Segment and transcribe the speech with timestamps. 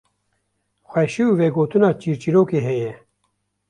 [0.89, 2.93] xweşî û vegotina çîrçîrokê heye